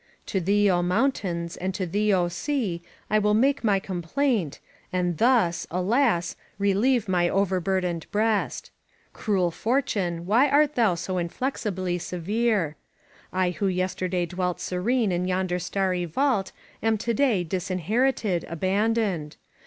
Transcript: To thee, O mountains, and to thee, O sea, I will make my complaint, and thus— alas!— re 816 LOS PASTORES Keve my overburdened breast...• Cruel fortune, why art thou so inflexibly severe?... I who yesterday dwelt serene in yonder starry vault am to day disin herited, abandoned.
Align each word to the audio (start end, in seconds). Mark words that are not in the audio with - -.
To 0.33 0.41
thee, 0.41 0.67
O 0.67 0.81
mountains, 0.81 1.57
and 1.57 1.75
to 1.75 1.85
thee, 1.85 2.11
O 2.11 2.27
sea, 2.27 2.81
I 3.11 3.19
will 3.19 3.35
make 3.35 3.63
my 3.63 3.77
complaint, 3.79 4.59
and 4.91 5.19
thus— 5.19 5.67
alas!— 5.69 6.35
re 6.57 6.71
816 6.71 7.03
LOS 7.03 7.03
PASTORES 7.03 7.03
Keve 7.03 7.11
my 7.11 7.29
overburdened 7.29 8.11
breast...• 8.11 8.71
Cruel 9.13 9.51
fortune, 9.51 10.25
why 10.25 10.49
art 10.49 10.73
thou 10.73 10.95
so 10.95 11.19
inflexibly 11.19 11.99
severe?... 11.99 12.75
I 13.31 13.51
who 13.51 13.67
yesterday 13.67 14.25
dwelt 14.25 14.59
serene 14.59 15.11
in 15.11 15.27
yonder 15.27 15.59
starry 15.59 16.05
vault 16.05 16.51
am 16.81 16.97
to 16.97 17.13
day 17.13 17.45
disin 17.45 17.83
herited, 17.85 18.43
abandoned. 18.51 19.35